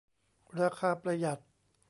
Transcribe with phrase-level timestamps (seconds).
[0.59, 1.39] ราคาประหยัด